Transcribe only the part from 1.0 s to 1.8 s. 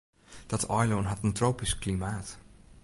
hat in tropysk